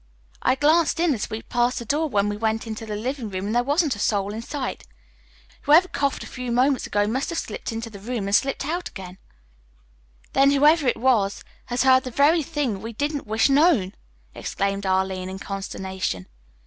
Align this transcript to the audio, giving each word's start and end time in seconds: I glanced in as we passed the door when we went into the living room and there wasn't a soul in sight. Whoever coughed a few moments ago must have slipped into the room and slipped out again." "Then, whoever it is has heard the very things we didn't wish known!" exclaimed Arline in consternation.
I 0.41 0.55
glanced 0.55 0.99
in 0.99 1.13
as 1.13 1.29
we 1.29 1.43
passed 1.43 1.77
the 1.77 1.85
door 1.85 2.09
when 2.09 2.27
we 2.27 2.35
went 2.35 2.65
into 2.65 2.87
the 2.87 2.95
living 2.95 3.29
room 3.29 3.45
and 3.45 3.53
there 3.55 3.63
wasn't 3.63 3.95
a 3.95 3.99
soul 3.99 4.33
in 4.33 4.41
sight. 4.41 4.83
Whoever 5.61 5.87
coughed 5.89 6.23
a 6.23 6.25
few 6.25 6.51
moments 6.51 6.87
ago 6.87 7.05
must 7.05 7.29
have 7.29 7.37
slipped 7.37 7.71
into 7.71 7.91
the 7.91 7.99
room 7.99 8.25
and 8.25 8.35
slipped 8.35 8.65
out 8.65 8.89
again." 8.89 9.19
"Then, 10.33 10.49
whoever 10.53 10.87
it 10.87 10.97
is 10.97 11.43
has 11.67 11.83
heard 11.83 12.03
the 12.03 12.09
very 12.09 12.41
things 12.41 12.79
we 12.79 12.93
didn't 12.93 13.27
wish 13.27 13.47
known!" 13.47 13.93
exclaimed 14.33 14.87
Arline 14.87 15.29
in 15.29 15.37
consternation. 15.37 16.25